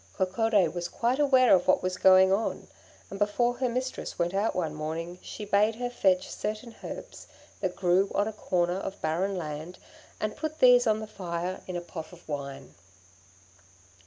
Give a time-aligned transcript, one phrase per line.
[0.17, 2.67] Coccodé was quite aware of what was going on,
[3.11, 7.27] and before her mistress went out one morning she bade her fetch certain herbs
[7.59, 9.77] that grew on a corner of barren land,
[10.19, 12.73] and put these on the fire in a pot of wine.